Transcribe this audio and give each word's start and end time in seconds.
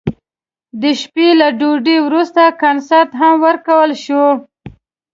د 0.81 0.83
شپې 1.01 1.27
له 1.39 1.47
ډوډۍ 1.59 1.97
وروسته 2.07 2.41
کنسرت 2.61 3.09
هم 3.19 3.33
ورکړل 3.45 3.91
شو. 4.03 4.25